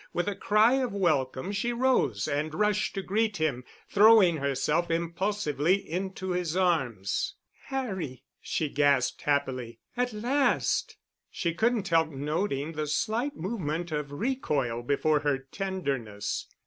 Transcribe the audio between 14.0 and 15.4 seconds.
recoil before her